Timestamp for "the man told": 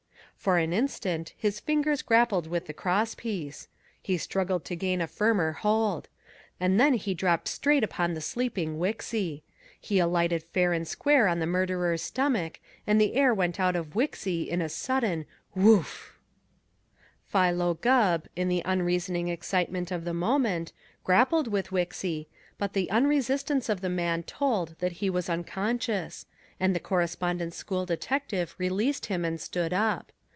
23.81-24.69